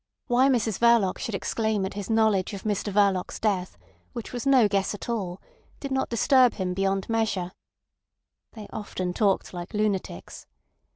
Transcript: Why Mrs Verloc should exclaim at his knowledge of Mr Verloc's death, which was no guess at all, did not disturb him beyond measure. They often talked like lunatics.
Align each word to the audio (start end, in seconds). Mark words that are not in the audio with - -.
Why 0.25 0.49
Mrs 0.49 0.79
Verloc 0.79 1.19
should 1.19 1.35
exclaim 1.35 1.85
at 1.85 1.93
his 1.93 2.09
knowledge 2.09 2.55
of 2.55 2.63
Mr 2.63 2.91
Verloc's 2.91 3.39
death, 3.39 3.77
which 4.13 4.33
was 4.33 4.47
no 4.47 4.67
guess 4.67 4.95
at 4.95 5.07
all, 5.09 5.39
did 5.79 5.91
not 5.91 6.09
disturb 6.09 6.55
him 6.55 6.73
beyond 6.73 7.07
measure. 7.07 7.51
They 8.53 8.65
often 8.73 9.13
talked 9.13 9.53
like 9.53 9.75
lunatics. 9.75 10.47